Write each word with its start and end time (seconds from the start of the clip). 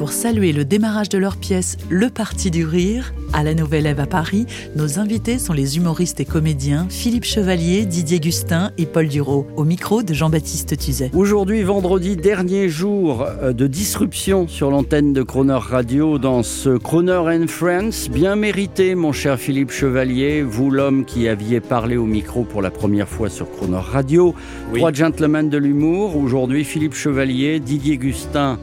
Pour 0.00 0.12
saluer 0.12 0.54
le 0.54 0.64
démarrage 0.64 1.10
de 1.10 1.18
leur 1.18 1.36
pièce 1.36 1.76
Le 1.90 2.08
Parti 2.08 2.50
du 2.50 2.64
Rire, 2.64 3.12
à 3.34 3.42
la 3.42 3.52
Nouvelle 3.52 3.84
Ève 3.84 4.00
à 4.00 4.06
Paris, 4.06 4.46
nos 4.74 4.98
invités 4.98 5.38
sont 5.38 5.52
les 5.52 5.76
humoristes 5.76 6.20
et 6.20 6.24
comédiens 6.24 6.86
Philippe 6.88 7.26
Chevalier, 7.26 7.84
Didier 7.84 8.18
Gustin 8.18 8.70
et 8.78 8.86
Paul 8.86 9.08
Duro, 9.08 9.46
au 9.56 9.64
micro 9.64 10.02
de 10.02 10.14
Jean-Baptiste 10.14 10.78
Tuzet. 10.78 11.10
Aujourd'hui, 11.12 11.62
vendredi, 11.64 12.16
dernier 12.16 12.70
jour 12.70 13.26
euh, 13.42 13.52
de 13.52 13.66
disruption 13.66 14.48
sur 14.48 14.70
l'antenne 14.70 15.12
de 15.12 15.22
Croner 15.22 15.58
Radio 15.60 16.16
dans 16.16 16.42
ce 16.42 16.78
Croner 16.78 17.20
and 17.36 17.48
Friends. 17.48 18.08
Bien 18.10 18.36
mérité, 18.36 18.94
mon 18.94 19.12
cher 19.12 19.38
Philippe 19.38 19.70
Chevalier, 19.70 20.40
vous 20.40 20.70
l'homme 20.70 21.04
qui 21.04 21.28
aviez 21.28 21.60
parlé 21.60 21.98
au 21.98 22.06
micro 22.06 22.44
pour 22.44 22.62
la 22.62 22.70
première 22.70 23.06
fois 23.06 23.28
sur 23.28 23.50
Croner 23.50 23.76
Radio. 23.76 24.34
Trois 24.72 24.94
gentlemen 24.94 25.50
de 25.50 25.58
l'humour. 25.58 26.16
Aujourd'hui, 26.16 26.64
Philippe 26.64 26.94
Chevalier, 26.94 27.60
Didier 27.60 27.98
Gustin. 27.98 28.58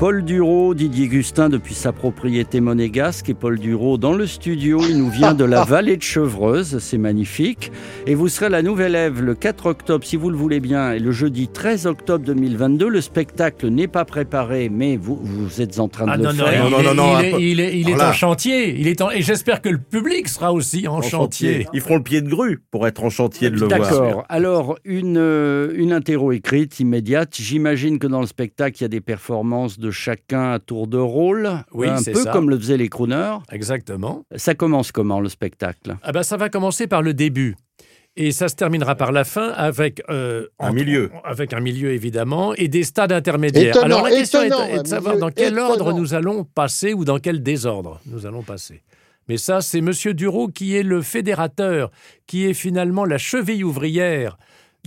Paul 0.00 0.24
Duro, 0.24 0.72
Didier 0.74 1.08
Gustin 1.08 1.50
depuis 1.50 1.74
sa 1.74 1.92
propriété 1.92 2.62
monégasque 2.62 3.28
et 3.28 3.34
Paul 3.34 3.58
Duro 3.58 3.98
dans 3.98 4.14
le 4.14 4.26
studio. 4.26 4.80
Il 4.88 4.96
nous 4.96 5.10
vient 5.10 5.34
de 5.34 5.44
la 5.44 5.62
vallée 5.66 5.98
de 5.98 6.02
Chevreuse, 6.02 6.78
c'est 6.78 6.96
magnifique. 6.96 7.70
Et 8.06 8.14
vous 8.14 8.28
serez 8.28 8.48
la 8.48 8.62
Nouvelle 8.62 8.94
Ève 8.94 9.20
le 9.20 9.34
4 9.34 9.66
octobre, 9.66 10.02
si 10.06 10.16
vous 10.16 10.30
le 10.30 10.38
voulez 10.38 10.58
bien, 10.58 10.92
et 10.92 10.98
le 11.00 11.12
jeudi 11.12 11.48
13 11.48 11.86
octobre 11.86 12.24
2022. 12.24 12.88
Le 12.88 13.02
spectacle 13.02 13.68
n'est 13.68 13.88
pas 13.88 14.06
préparé, 14.06 14.70
mais 14.70 14.96
vous, 14.96 15.18
vous 15.22 15.60
êtes 15.60 15.78
en 15.78 15.88
train 15.88 16.06
de 16.06 16.10
Ah 16.12 16.16
le 16.16 16.22
non, 16.22 16.32
non, 16.32 16.44
faire. 16.46 16.70
Non, 16.70 16.78
est- 16.80 16.82
non, 16.82 16.94
non, 16.94 17.20
il 17.20 17.30
peu- 17.32 17.40
il 17.42 17.60
est- 17.60 17.78
il 17.78 17.90
est 17.90 17.92
Voilà. 17.92 18.08
en 18.08 18.12
chantier. 18.14 18.80
Il 18.80 18.88
est 18.88 19.02
en, 19.02 19.10
et 19.10 19.20
j'espère 19.20 19.60
que 19.60 19.68
le 19.68 19.76
public 19.78 20.28
sera 20.28 20.54
aussi 20.54 20.88
en, 20.88 21.02
chantier. 21.02 21.66
Ils 21.74 21.82
feront 21.82 21.96
le 21.96 22.02
pied 22.02 22.22
de 22.22 22.28
grue 22.30 22.58
pour 22.70 22.86
être 22.86 23.04
en 23.04 23.10
chantier 23.10 23.50
de 23.50 23.56
le 23.60 23.66
voir. 23.66 23.78
D'accord. 23.80 24.24
Alors, 24.30 24.78
une, 24.86 25.18
euh, 25.18 25.74
une 25.76 25.92
interro 25.92 26.32
écrite, 26.32 26.80
immédiate. 26.80 27.34
J'imagine 27.38 27.98
que 27.98 28.06
dans 28.06 28.22
le 28.22 28.26
spectacle, 28.26 28.78
il 28.78 28.80
y 28.80 28.84
a 28.86 28.88
des 28.88 29.02
performances 29.02 29.78
de 29.78 29.89
chacun 29.90 30.52
à 30.52 30.58
tour 30.58 30.86
de 30.86 30.98
rôle. 30.98 31.50
Oui, 31.72 31.88
un 31.88 32.02
peu 32.02 32.14
ça. 32.14 32.30
comme 32.32 32.50
le 32.50 32.58
faisaient 32.58 32.76
les 32.76 32.88
crooners. 32.88 33.38
Exactement. 33.52 34.24
Ça 34.36 34.54
commence 34.54 34.92
comment, 34.92 35.20
le 35.20 35.28
spectacle? 35.28 35.96
Ah 36.02 36.12
ben, 36.12 36.22
ça 36.22 36.36
va 36.36 36.48
commencer 36.48 36.86
par 36.86 37.02
le 37.02 37.14
début. 37.14 37.56
Et 38.16 38.32
ça 38.32 38.48
se 38.48 38.56
terminera 38.56 38.96
par 38.96 39.12
la 39.12 39.22
fin 39.24 39.50
avec 39.50 40.02
euh, 40.10 40.46
Un 40.58 40.72
milieu. 40.72 41.10
avec 41.24 41.52
un 41.52 41.60
milieu 41.60 41.92
évidemment 41.92 42.52
et 42.54 42.66
des 42.66 42.82
stades 42.82 43.12
intermédiaires. 43.12 43.70
Étonnant, 43.76 43.84
Alors 43.96 44.02
la 44.08 44.10
question 44.10 44.42
est- 44.42 44.46
étonnant, 44.48 44.66
est, 44.66 44.82
de 44.82 44.88
savoir 44.88 45.16
dans 45.16 45.30
quel 45.30 45.56
ordre 45.58 45.92
nous 45.92 46.12
allons 46.14 46.42
passer 46.44 46.92
ou 46.92 47.04
dans 47.04 47.18
quel 47.18 47.40
désordre 47.42 48.00
nous 48.06 48.26
allons 48.26 48.42
passer. 48.42 48.82
Mais 49.28 49.36
ça, 49.36 49.60
c'est 49.60 49.80
Monsieur 49.80 50.12
Duro 50.12 50.48
qui 50.48 50.74
est 50.76 50.82
le 50.82 51.02
fédérateur, 51.02 51.92
qui 52.26 52.46
est 52.46 52.52
finalement 52.54 53.04
la 53.04 53.16
cheville 53.18 53.62
ouvrière. 53.62 54.36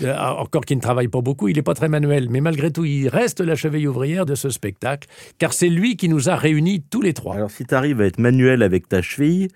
Encore 0.01 0.65
qu'il 0.65 0.77
ne 0.77 0.81
travaille 0.81 1.07
pas 1.07 1.21
beaucoup, 1.21 1.47
il 1.47 1.55
n'est 1.55 1.61
pas 1.61 1.73
très 1.73 1.89
manuel, 1.89 2.27
mais 2.29 2.41
malgré 2.41 2.71
tout, 2.71 2.85
il 2.85 3.07
reste 3.07 3.41
la 3.41 3.55
cheville 3.55 3.87
ouvrière 3.87 4.25
de 4.25 4.35
ce 4.35 4.49
spectacle, 4.49 5.07
car 5.37 5.53
c'est 5.53 5.69
lui 5.69 5.95
qui 5.95 6.09
nous 6.09 6.29
a 6.29 6.35
réunis 6.35 6.83
tous 6.89 7.01
les 7.01 7.13
trois. 7.13 7.35
Alors, 7.35 7.51
si 7.51 7.65
tu 7.65 7.75
arrives 7.75 8.01
à 8.01 8.05
être 8.05 8.19
manuel 8.19 8.63
avec 8.63 8.89
ta 8.89 9.01
cheville, 9.01 9.49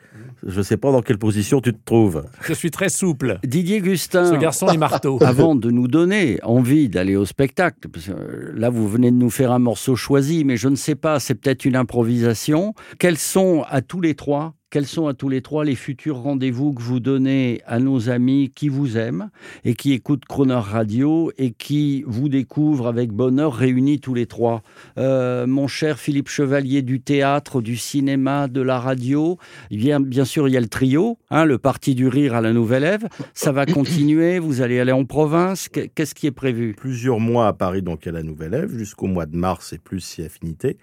je 0.46 0.62
sais 0.62 0.78
pas 0.78 0.92
dans 0.92 1.02
quelle 1.02 1.18
position 1.18 1.62
tu 1.62 1.74
te 1.74 1.84
trouves. 1.84 2.26
Je 2.42 2.54
suis 2.54 2.72
très 2.72 2.90
souple. 2.90 3.40
Didier 3.44 3.82
Gustin. 3.82 4.32
Ce 4.32 4.36
garçon 4.36 4.68
est 4.68 4.78
marteau. 4.78 5.18
Avant 5.24 5.56
de 5.56 5.72
nous 5.72 5.88
donner 5.88 6.40
envie 6.44 6.90
d'aller 6.90 7.16
au 7.16 7.26
spectacle, 7.26 7.90
parce 7.90 8.06
que 8.06 8.12
euh, 8.12 8.54
là 8.56 8.70
vous 8.70 8.88
venez 8.88 9.12
de 9.12 9.18
nous 9.18 9.30
faire 9.30 9.52
un 9.52 9.60
morceau 9.60 9.96
choisi, 9.96 10.44
mais 10.44 10.58
je 10.58 10.70
ne 10.70 10.76
sais 10.76 10.96
pas, 10.96 11.20
c'est 11.20 11.36
peut-être 11.36 11.66
une 11.66 11.76
improvisation. 11.76 12.74
Quels 13.00 13.18
sont 13.18 13.64
à 13.70 13.82
tous 13.82 14.02
les 14.02 14.16
trois, 14.16 14.54
quels 14.70 14.86
sont 14.86 15.08
à 15.08 15.14
tous 15.14 15.30
les 15.30 15.42
trois 15.42 15.64
les 15.64 15.76
futurs 15.76 16.18
rendez-vous 16.18 16.74
que 16.74 16.82
vous 16.82 17.00
donnez 17.00 17.62
à 17.66 17.80
nos 17.80 18.10
amis 18.10 18.52
qui 18.54 18.68
vous 18.68 18.98
aiment 18.98 19.30
et 19.64 19.76
qui 19.76 19.94
écoutent 19.94 20.26
Croner 20.26 20.56
Radio 20.56 21.32
et 21.38 21.52
qui 21.52 22.04
vous 22.06 22.28
découvrent 22.28 22.88
avec 22.88 23.12
bonheur 23.12 23.54
réunis 23.54 24.00
tous 24.00 24.14
les 24.14 24.26
trois? 24.26 24.64
Euh, 24.98 25.48
Mon 25.48 25.68
cher 25.68 26.00
Philippe 26.00 26.28
Chevalier 26.28 26.82
du 26.82 27.00
théâtre, 27.00 27.62
du 27.62 27.78
cinéma, 27.78 28.48
de 28.50 28.62
la 28.62 28.80
radio, 28.80 29.38
bien, 29.72 30.26
sûr 30.26 30.48
il 30.48 30.54
y 30.54 30.58
a 30.58 30.62
le 30.62 30.68
trio, 30.68 31.18
hein, 31.30 31.46
le 31.46 31.58
Parti 31.58 31.96
du 31.96 32.08
Rire 32.08 32.36
à 32.36 32.42
la 32.42 32.52
Nouvelle 32.52 32.84
Ève. 32.84 33.08
Ça 33.34 33.52
va 33.52 33.66
continuer, 33.66 34.40
vous 34.40 34.62
allez 34.62 34.80
aller 34.80 34.92
en 34.92 35.06
province? 35.06 35.70
Qu- 35.70 35.90
Qu'est-ce 35.96 36.14
qui 36.14 36.28
est 36.28 36.32
prévu? 36.32 36.74
Plusieurs 36.78 37.20
mois 37.20 37.48
à 37.48 37.54
Paris, 37.54 37.82
donc 37.82 38.06
à 38.06 38.12
la 38.12 38.24
Nouvelle 38.24 38.54
Ève, 38.54 38.78
jusqu'au 38.78 39.08
mois 39.08 39.26
de 39.26 39.38
mars 39.38 39.72
et 39.72 39.78
plus 39.78 40.02
si 40.02 40.22
affinité. 40.24 40.78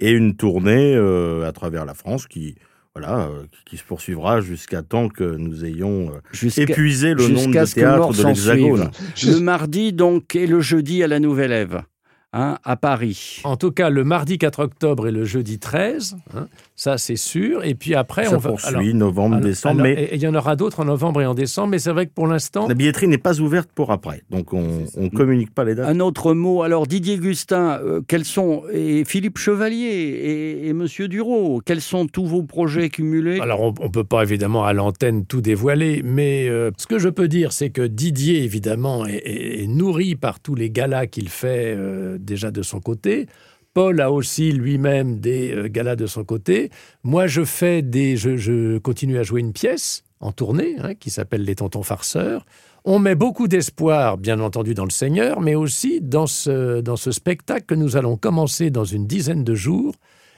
Et 0.00 0.10
une 0.10 0.34
tournée 0.34 0.94
euh, 0.96 1.46
à 1.46 1.52
travers 1.52 1.84
la 1.84 1.94
France 1.94 2.26
qui, 2.26 2.54
voilà, 2.94 3.20
euh, 3.28 3.42
qui- 3.52 3.64
qui 3.70 3.76
se 3.76 3.84
poursuivra 3.84 4.40
jusqu'à 4.40 4.82
temps 4.82 5.08
que 5.08 5.22
nous 5.36 5.64
ayons 5.64 6.10
euh, 6.10 6.18
épuisé 6.72 7.14
le 7.14 7.22
nombre 7.34 7.46
de 7.46 7.52
théâtres 7.74 8.08
de 8.12 8.22
l'Hexagone. 8.28 8.90
Le 9.32 9.40
mardi 9.40 9.92
donc 9.92 10.34
et 10.34 10.46
le 10.46 10.60
jeudi 10.60 11.02
à 11.04 11.06
la 11.06 11.20
Nouvelle 11.20 11.52
Ève, 11.52 11.82
hein, 12.32 12.58
à 12.64 12.76
Paris. 12.76 13.40
En 13.44 13.56
tout 13.56 13.70
cas, 13.70 13.90
le 13.90 14.04
mardi 14.04 14.38
4 14.38 14.60
octobre 14.60 15.08
et 15.08 15.12
le 15.12 15.24
jeudi 15.24 15.58
13, 15.58 16.16
hein, 16.34 16.46
ça 16.76 16.98
c'est 16.98 17.16
sûr. 17.16 17.64
Et 17.64 17.74
puis 17.74 17.94
après, 17.94 18.24
Ça 18.26 18.34
on 18.36 18.38
va. 18.38 18.50
poursuit, 18.50 18.68
alors- 18.68 18.82
novembre, 18.94 19.36
alors- 19.36 19.46
décembre, 19.48 19.80
alors, 19.82 19.94
mais 19.96 20.02
et- 20.02 20.12
et 20.12 20.14
il 20.16 20.22
y 20.22 20.26
en 20.28 20.34
aura 20.34 20.56
d'autres 20.56 20.80
en 20.80 20.84
novembre 20.84 21.22
et 21.22 21.26
en 21.26 21.34
décembre, 21.34 21.68
mais 21.70 21.78
c'est 21.78 21.90
vrai 21.92 22.06
que 22.06 22.12
pour 22.14 22.26
l'instant, 22.26 22.68
la 22.68 22.74
billetterie 22.74 23.08
n'est 23.08 23.18
pas 23.18 23.40
ouverte 23.40 23.70
pour 23.74 23.90
après. 23.92 24.22
Donc, 24.30 24.52
on 24.52 24.84
ne 24.96 25.08
communique 25.08 25.54
pas 25.54 25.64
les 25.64 25.74
dates. 25.74 25.88
Un 25.88 26.00
autre 26.00 26.34
mot, 26.34 26.62
alors 26.62 26.86
Didier 26.86 27.18
Gustin, 27.18 27.78
euh, 27.82 28.00
quels 28.06 28.24
sont, 28.24 28.62
et 28.72 29.04
Philippe 29.04 29.38
Chevalier 29.38 29.86
et, 29.88 30.68
et 30.68 30.72
Monsieur 30.72 31.08
Duro, 31.08 31.60
quels 31.64 31.80
sont 31.80 32.06
tous 32.06 32.26
vos 32.26 32.42
projets 32.42 32.88
cumulés? 32.90 33.40
Alors 33.40 33.60
on 33.80 33.84
ne 33.84 33.88
peut 33.90 34.04
pas 34.04 34.22
évidemment 34.22 34.64
à 34.64 34.72
l'antenne 34.72 35.24
tout 35.26 35.40
dévoiler, 35.40 36.02
mais 36.04 36.48
euh, 36.48 36.70
ce 36.76 36.86
que 36.86 36.98
je 36.98 37.08
peux 37.08 37.28
dire, 37.28 37.52
c'est 37.52 37.70
que 37.70 37.82
Didier, 37.82 38.42
évidemment, 38.44 39.06
est, 39.06 39.16
est- 39.24 39.62
est 39.64 39.66
nourri 39.66 40.14
par 40.16 40.40
tous 40.40 40.54
les 40.54 40.70
galas 40.70 41.06
qu'il 41.06 41.28
fait 41.28 41.74
euh, 41.76 42.18
déjà 42.24 42.50
de 42.50 42.62
son 42.62 42.80
côté. 42.80 43.26
Paul 43.72 44.00
a 44.00 44.10
aussi 44.10 44.52
lui-même 44.52 45.20
des 45.20 45.54
euh, 45.54 45.68
galas 45.68 45.96
de 45.96 46.06
son 46.06 46.24
côté. 46.24 46.70
Moi, 47.04 47.26
je 47.26 47.44
fais 47.44 47.82
des, 47.82 48.16
je, 48.16 48.78
continue 48.78 49.18
à 49.18 49.22
jouer 49.22 49.40
une 49.40 49.52
pièce 49.52 50.02
en 50.18 50.32
tournée 50.32 50.76
hein, 50.80 50.94
qui 50.94 51.10
s'appelle 51.10 51.44
Les 51.44 51.54
Tontons 51.54 51.82
Farceurs. 51.82 52.44
On 52.84 52.98
met 52.98 53.14
beaucoup 53.14 53.46
d'espoir, 53.46 54.16
bien 54.18 54.40
entendu, 54.40 54.74
dans 54.74 54.84
le 54.84 54.90
Seigneur, 54.90 55.40
mais 55.40 55.54
aussi 55.54 56.00
dans 56.00 56.26
ce, 56.26 56.80
dans 56.80 56.96
ce 56.96 57.12
spectacle 57.12 57.66
que 57.66 57.74
nous 57.74 57.96
allons 57.96 58.16
commencer 58.16 58.70
dans 58.70 58.84
une 58.84 59.06
dizaine 59.06 59.44
de 59.44 59.54
jours 59.54 59.94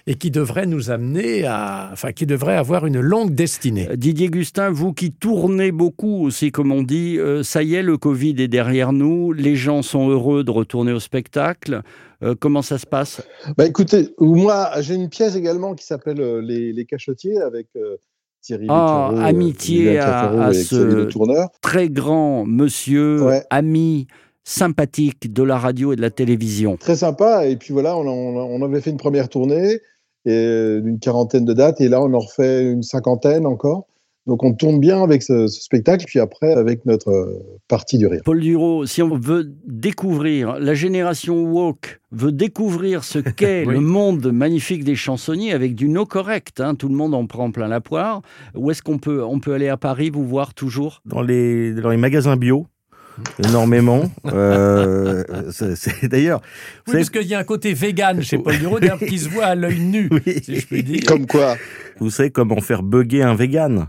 et 0.06 0.14
qui 0.16 0.30
devrait 0.30 0.66
nous 0.66 0.90
amener 0.90 1.44
à, 1.44 1.90
enfin, 1.92 2.12
qui 2.12 2.26
devrait 2.26 2.56
avoir 2.56 2.86
une 2.86 3.00
longue 3.00 3.34
destinée. 3.34 3.88
Euh, 3.90 3.96
Didier 3.96 4.28
Gustin, 4.28 4.70
vous 4.70 4.92
qui 4.92 5.12
tournez 5.12 5.72
beaucoup 5.72 6.24
aussi, 6.24 6.50
comme 6.50 6.72
on 6.72 6.82
dit, 6.82 7.18
euh, 7.18 7.42
ça 7.42 7.62
y 7.62 7.74
est, 7.74 7.82
le 7.82 7.96
Covid 7.98 8.34
est 8.42 8.48
derrière 8.48 8.92
nous, 8.92 9.32
les 9.32 9.56
gens 9.56 9.82
sont 9.82 10.08
heureux 10.08 10.42
de 10.44 10.50
retourner 10.50 10.92
au 10.92 11.00
spectacle. 11.00 11.82
Euh, 12.22 12.34
comment 12.38 12.62
ça 12.62 12.78
se 12.78 12.86
passe? 12.86 13.22
Bah 13.56 13.66
écoutez, 13.66 14.10
moi 14.18 14.70
j'ai 14.80 14.94
une 14.94 15.08
pièce 15.08 15.34
également 15.36 15.74
qui 15.74 15.84
s'appelle 15.86 16.20
euh, 16.20 16.40
les, 16.40 16.72
les 16.72 16.84
Cachotiers 16.84 17.38
avec 17.40 17.68
euh, 17.76 17.96
Thierry 18.40 18.66
Ah, 18.68 19.12
amitié 19.24 19.98
à- 19.98 20.52
ce- 20.52 20.74
Xavier 20.76 20.94
Le 20.96 21.08
Tourneur. 21.08 21.48
Très 21.60 21.88
grand 21.88 22.44
monsieur, 22.44 23.22
Ouais. 23.22 23.42
ami, 23.50 24.06
sympathique 24.44 25.32
de 25.32 25.42
la 25.42 25.58
radio 25.58 25.92
et 25.92 25.96
de 25.96 26.00
la 26.00 26.10
télévision. 26.10 26.76
Très 26.76 26.96
sympa. 26.96 27.46
Et 27.46 27.56
puis 27.56 27.72
voilà, 27.72 27.96
on, 27.96 28.02
a- 28.02 28.10
on 28.10 28.38
a- 28.40 28.44
on 28.44 28.62
avait 28.64 28.80
fait 28.80 28.90
une 28.90 28.96
première 28.96 29.28
tournée 29.28 29.78
et, 30.26 30.30
euh, 30.30 30.80
d'une 30.80 30.98
quarantaine 30.98 31.44
de 31.44 31.52
dates 31.52 31.80
et 31.80 31.88
là 31.88 32.00
on 32.02 32.12
en 32.14 32.18
refait 32.18 32.64
une 32.70 32.82
cinquantaine 32.82 33.46
encore. 33.46 33.86
Donc 34.28 34.44
on 34.44 34.52
tourne 34.54 34.78
bien 34.78 35.02
avec 35.02 35.20
ce, 35.24 35.48
ce 35.48 35.60
spectacle, 35.60 36.04
puis 36.06 36.20
après 36.20 36.52
avec 36.52 36.86
notre 36.86 37.10
euh, 37.10 37.42
partie 37.66 37.98
du 37.98 38.06
rire. 38.06 38.20
Paul 38.24 38.38
Duro, 38.38 38.86
si 38.86 39.02
on 39.02 39.16
veut 39.18 39.52
découvrir, 39.66 40.60
la 40.60 40.74
génération 40.74 41.42
woke 41.42 42.00
veut 42.12 42.30
découvrir 42.30 43.02
ce 43.02 43.18
qu'est 43.36 43.66
Oui. 43.66 43.74
le 43.74 43.80
monde 43.80 44.30
magnifique 44.30 44.84
des 44.84 44.94
chansonniers 44.94 45.52
avec 45.52 45.74
du 45.74 45.88
no 45.88 46.06
correct, 46.06 46.60
hein, 46.60 46.76
tout 46.76 46.88
le 46.88 46.94
monde 46.94 47.14
en 47.16 47.26
prend 47.26 47.50
plein 47.50 47.66
la 47.66 47.80
poire. 47.80 48.22
Où 48.54 48.70
est-ce 48.70 48.80
qu'on 48.82 48.98
peut, 48.98 49.24
on 49.24 49.40
peut 49.40 49.54
aller 49.54 49.68
à 49.68 49.76
Paris 49.76 50.10
vous 50.10 50.24
voir 50.24 50.54
toujours? 50.54 51.02
Dans 51.04 51.20
les, 51.22 51.72
dans 51.74 51.90
les 51.90 51.96
magasins 51.96 52.36
bio, 52.36 52.66
énormément. 53.44 54.10
Euh, 54.26 55.22
c'est- 55.50 56.06
D'ailleurs, 56.08 56.40
Oui, 56.88 56.94
parce 56.94 57.10
qu'il 57.10 57.26
y 57.26 57.34
a 57.34 57.38
un 57.38 57.44
côté 57.44 57.74
vegan 57.74 58.22
chez 58.22 58.38
Paul 58.38 58.58
Duro, 58.58 58.80
d'ailleurs, 58.80 58.98
qui 58.98 59.18
se 59.18 59.28
voit 59.28 59.46
à 59.46 59.54
l'œil 59.54 59.80
nu, 59.80 60.08
Oui. 60.10 60.40
si 60.42 60.60
je 60.60 60.66
puis 60.66 60.82
dire. 60.82 61.02
Comme 61.06 61.26
quoi 61.26 61.56
vous 61.98 62.10
savez 62.10 62.30
comment 62.30 62.60
faire 62.60 62.82
bugger 62.82 63.22
un 63.22 63.34
vegan? 63.34 63.86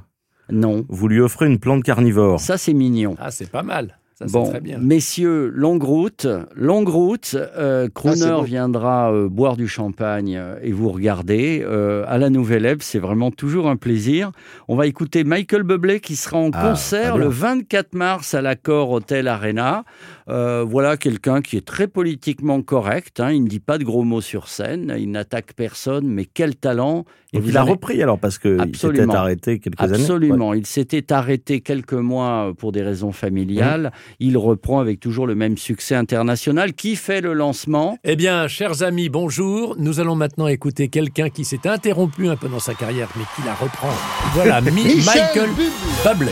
Non. 0.52 0.86
Vous 0.90 1.08
lui 1.08 1.20
offrez 1.22 1.48
une 1.48 1.58
plante 1.58 1.84
carnivore. 1.84 2.40
Ça, 2.40 2.58
c'est 2.58 2.74
mignon. 2.74 3.16
Ah, 3.20 3.32
c'est 3.32 3.50
pas 3.50 3.64
mal. 3.64 3.98
Ça, 4.16 4.26
Bon, 4.32 4.48
très 4.48 4.62
bien. 4.62 4.78
messieurs, 4.80 5.52
longue 5.56 5.82
route, 5.84 6.28
longue 6.56 6.88
route. 6.90 7.36
Euh, 7.58 7.88
Crooner 7.94 8.38
Ah, 8.40 8.44
viendra 8.44 9.12
euh, 9.12 9.28
boire 9.28 9.58
du 9.58 9.68
champagne 9.68 10.36
euh, 10.38 10.56
et 10.62 10.72
vous 10.72 10.90
regarder 10.90 11.64
euh, 11.66 12.06
à 12.08 12.18
la 12.20 12.30
Nouvelle 12.30 12.66
Ève. 12.66 12.78
C'est 12.82 13.00
vraiment 13.00 13.32
toujours 13.32 13.68
un 13.70 13.76
plaisir. 13.76 14.32
On 14.68 14.76
va 14.76 14.86
écouter 14.86 15.24
Michael 15.24 15.64
Bublé 15.64 16.00
qui 16.00 16.16
sera 16.16 16.38
en 16.38 16.52
Ah, 16.54 16.70
concert 16.70 17.18
le 17.18 17.28
24 17.28 17.96
mars 17.96 18.34
à 18.36 18.42
l'Accor 18.44 18.92
Hotel 18.92 19.28
Arena. 19.28 19.84
Euh, 20.30 20.64
voilà 20.66 20.96
quelqu'un 20.96 21.42
qui 21.42 21.58
est 21.58 21.66
très 21.66 21.88
politiquement 21.88 22.62
correct. 22.62 23.20
hein. 23.20 23.32
Il 23.32 23.44
ne 23.44 23.48
dit 23.50 23.60
pas 23.60 23.78
de 23.80 23.84
gros 23.84 24.04
mots 24.04 24.22
sur 24.22 24.48
scène. 24.48 24.94
Il 24.98 25.10
n'attaque 25.12 25.54
personne, 25.56 26.08
mais 26.08 26.26
quel 26.26 26.56
talent 26.56 27.04
Et 27.34 27.40
vous 27.40 27.50
il 27.50 27.58
a 27.58 27.62
allez- 27.62 27.72
repris 27.72 28.02
alors 28.04 28.20
parce 28.20 28.38
que 28.38 28.56
il 28.56 28.62
Absolument. 28.62 29.06
s'était 29.06 29.18
arrêté 29.18 29.60
quelques 29.60 29.82
années. 29.82 29.94
Absolument. 29.96 30.54
Il 30.54 30.66
s'était 30.66 31.12
arrêté 31.12 31.62
quelques 31.62 31.94
mois 31.94 32.54
pour 32.58 32.72
des 32.72 32.84
raisons 32.84 33.12
familiales. 33.12 33.92
Il 34.20 34.38
reprend 34.38 34.80
avec 34.80 35.00
toujours 35.00 35.28
le 35.28 35.36
même 35.36 35.58
succès 35.58 35.96
international. 35.96 36.74
Qui 36.74 36.96
fait 36.96 37.22
le 37.22 37.34
lancement? 37.34 37.98
Eh 38.04 38.16
bien, 38.16 38.48
chers 38.48 38.84
amis, 38.84 39.10
bonjour. 39.10 39.76
Nous 39.78 40.00
allons 40.00 40.16
maintenant 40.16 40.48
écouter 40.48 40.88
quelqu'un 40.88 41.30
qui 41.30 41.46
s'est 41.46 41.68
interrompu 41.68 42.28
un 42.28 42.36
peu 42.36 42.50
dans 42.50 42.60
sa 42.60 42.74
carrière, 42.74 43.10
mais 43.16 43.24
qui 43.36 43.46
la 43.46 43.54
reprend. 43.54 43.92
Voilà, 44.34 44.62
Michael 44.62 45.50
Bublé. 45.50 45.72
Bublé. 46.06 46.32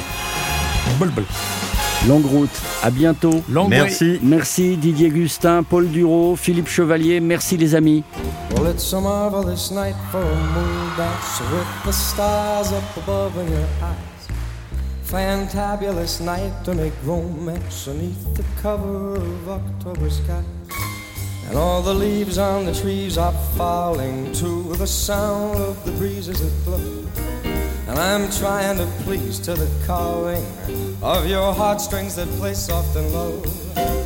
Bublé. 0.99 1.23
Longue 2.07 2.25
route. 2.25 2.61
À 2.81 2.89
bientôt. 2.89 3.43
Longue 3.47 3.69
Merci. 3.69 4.19
Merci 4.23 4.75
Didier 4.75 5.09
Gustin, 5.09 5.61
Paul 5.61 5.87
Duro, 5.89 6.35
Philippe 6.35 6.67
Chevalier. 6.67 7.19
Merci 7.19 7.57
les 7.57 7.75
amis. 7.75 8.03
Well, 8.55 8.71
it's 8.71 8.91
a 8.93 8.99
marvelous 8.99 9.71
night 9.71 9.95
for 10.11 10.21
a 10.21 10.23
moon 10.23 10.89
dance 10.97 11.41
with 11.51 11.85
the 11.85 11.91
stars 11.91 12.71
up 12.73 12.97
above 12.97 13.37
in 13.37 13.51
your 13.51 13.67
eyes. 13.83 14.10
Fantabulous 15.11 16.21
night 16.21 16.53
to 16.63 16.73
make 16.73 16.93
romance 17.03 17.85
beneath 17.85 18.33
the 18.33 18.45
cover 18.61 19.15
of 19.15 19.49
October 19.49 20.09
sky. 20.09 20.41
And 21.49 21.57
all 21.57 21.81
the 21.81 21.93
leaves 21.93 22.37
on 22.37 22.63
the 22.63 22.73
trees 22.73 23.17
are 23.17 23.33
falling 23.57 24.31
to 24.35 24.73
the 24.77 24.87
sound 24.87 25.57
of 25.57 25.83
the 25.83 25.91
breezes 25.91 26.39
that 26.39 26.63
blow. 26.63 27.05
And 27.89 27.99
I'm 27.99 28.31
trying 28.31 28.77
to 28.77 28.85
please 29.03 29.37
to 29.39 29.53
the 29.53 29.69
calling 29.85 30.45
of 31.03 31.27
your 31.27 31.53
heartstrings 31.53 32.15
that 32.15 32.29
play 32.39 32.53
soft 32.53 32.95
and 32.95 33.11
low. 33.11 33.43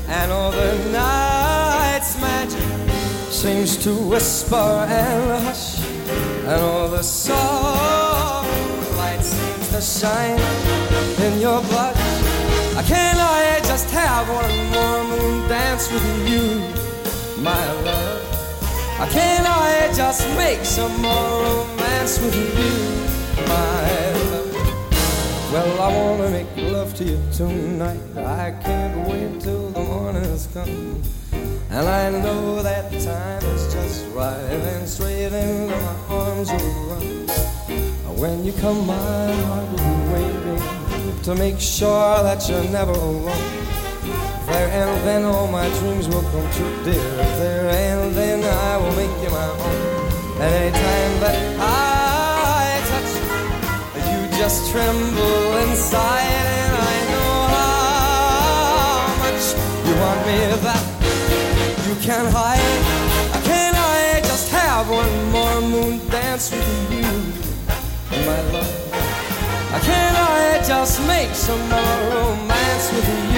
And 0.10 0.32
all 0.32 0.50
the 0.50 0.74
night's 0.92 2.20
magic 2.20 2.92
seems 3.32 3.78
to 3.84 3.94
whisper 3.94 4.56
and 4.56 5.44
hush, 5.46 5.86
and 6.48 6.62
all 6.64 6.88
the 6.88 7.04
light 7.04 8.05
shine 9.82 10.40
in 11.20 11.40
your 11.40 11.62
blush. 11.64 11.98
I 12.78 12.84
can't 12.88 13.20
I 13.20 13.60
just 13.64 13.90
have 13.92 14.28
one 14.30 14.56
more 14.72 15.04
moon 15.04 15.50
dance 15.50 15.92
with 15.92 16.30
you, 16.30 16.46
my 17.42 17.66
love? 17.82 18.22
I 19.00 19.08
can't 19.10 19.46
I 19.48 19.92
just 19.94 20.28
make 20.38 20.64
some 20.64 20.96
more 21.02 21.44
romance 21.44 22.20
with 22.20 22.36
you, 22.36 22.76
my 23.48 24.12
love? 24.32 24.54
Well, 25.52 25.82
I 25.82 25.88
wanna 25.98 26.30
make 26.32 26.48
love 26.56 26.94
to 26.96 27.04
you 27.04 27.20
tonight. 27.34 28.00
I 28.18 28.52
can't 28.64 29.08
wait 29.10 29.42
till 29.42 29.72
the 29.72 29.82
morning's 29.82 30.48
come. 30.54 31.02
And 31.70 31.88
I 31.90 32.10
know 32.10 32.62
that 32.62 32.90
time 32.92 33.44
is 33.54 33.74
just 33.74 34.06
right 34.16 34.40
And 34.72 34.88
straight 34.88 35.34
into 35.34 35.76
my 35.76 36.16
arms 36.16 36.50
you'll 36.50 36.86
run 36.88 37.26
When 38.18 38.46
you 38.46 38.54
come 38.54 38.88
my 38.88 39.32
heart 39.44 39.70
will 39.72 39.78
be 39.78 39.96
waiting 40.14 41.22
To 41.24 41.36
make 41.36 41.60
sure 41.60 42.24
that 42.24 42.48
you're 42.48 42.64
never 42.70 42.94
alone. 42.94 43.52
There 44.48 44.70
and 44.70 45.08
then 45.08 45.24
all 45.26 45.48
my 45.48 45.68
dreams 45.80 46.08
will 46.08 46.22
come 46.24 46.48
true 46.52 46.84
dear. 46.84 47.12
There 47.42 47.70
and 47.70 48.16
then 48.16 48.44
I 48.44 48.78
will 48.78 48.96
make 48.96 49.16
you 49.24 49.30
my 49.30 49.50
own. 49.50 50.42
And 50.42 50.54
anytime 50.60 51.14
that 51.24 51.36
I 51.60 52.80
touch 52.92 53.12
you 53.96 54.12
You 54.12 54.38
just 54.38 54.72
tremble 54.72 55.58
inside 55.68 56.24
And 56.24 56.76
I 56.94 56.98
know 57.12 57.34
how 57.56 59.06
much 59.24 59.44
you 59.88 59.94
want 60.04 60.20
me 60.28 60.38
that 60.68 60.96
you 61.88 61.96
can't 62.02 62.30
hide. 62.32 63.06
Can 63.44 63.76
I 63.76 64.22
just 64.24 64.50
have 64.52 64.90
one 64.90 65.32
more 65.32 65.62
moon 65.62 66.00
dance 66.10 66.52
with 66.52 66.92
you, 66.92 67.45
my 68.26 68.42
love? 68.52 68.74
Can 69.84 70.16
I 70.16 70.64
just 70.66 71.06
make 71.06 71.34
some 71.36 71.62
more 71.70 71.98
romance 72.10 72.92
with 72.92 73.08
you, 73.34 73.35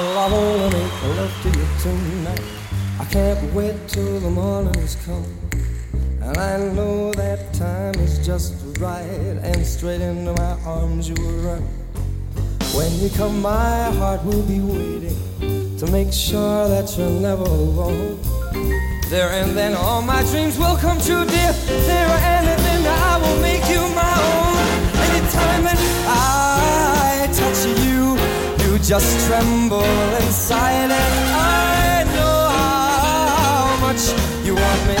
I 0.00 0.30
wanna 0.30 0.70
make 0.70 1.02
love 1.16 1.42
to 1.42 1.48
you 1.48 1.66
tonight. 1.82 2.42
I 3.00 3.04
can't 3.06 3.52
wait 3.52 3.74
till 3.88 4.20
the 4.20 4.30
morning's 4.30 4.94
come. 5.04 5.26
And 6.22 6.38
I 6.38 6.58
know 6.72 7.12
that 7.14 7.52
time 7.52 7.96
is 7.96 8.24
just 8.24 8.54
right. 8.78 9.36
And 9.42 9.66
straight 9.66 10.00
into 10.00 10.34
my 10.34 10.56
arms 10.64 11.08
you 11.08 11.16
will 11.16 11.38
run. 11.48 11.62
When 12.76 12.92
you 13.00 13.10
come, 13.10 13.42
my 13.42 13.90
heart 13.98 14.24
will 14.24 14.42
be 14.42 14.60
waiting 14.60 15.76
to 15.78 15.86
make 15.90 16.12
sure 16.12 16.68
that 16.68 16.96
you're 16.96 17.10
never 17.10 17.42
alone. 17.42 18.20
There 19.10 19.30
and 19.30 19.56
then 19.56 19.74
all 19.74 20.02
my 20.02 20.22
dreams 20.30 20.56
will 20.58 20.76
come 20.76 21.00
true, 21.00 21.24
dear. 21.24 21.52
There 21.90 22.18
and 22.36 22.46
then 22.46 22.86
I 22.86 23.18
will 23.18 23.40
make 23.40 23.66
you 23.68 23.82
my 23.96 24.14
own. 24.30 24.54
Anytime 25.10 25.64
that 25.64 25.97
just 28.88 29.26
tremble 29.26 29.82
inside, 29.82 30.90
and 30.90 30.92
I 30.92 32.04
know 32.14 32.48
how 32.48 33.76
much 33.82 34.14
you 34.46 34.54
want 34.54 34.88
me. 34.88 34.97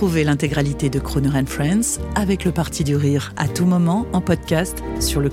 Retrouvez 0.00 0.24
l'intégralité 0.24 0.88
de 0.88 0.98
Croner 0.98 1.28
and 1.28 1.44
Friends 1.44 2.00
avec 2.14 2.46
le 2.46 2.52
Parti 2.52 2.84
du 2.84 2.96
Rire 2.96 3.34
à 3.36 3.48
tout 3.48 3.66
moment 3.66 4.06
en 4.14 4.22
podcast 4.22 4.82
sur 4.98 5.20
le. 5.20 5.28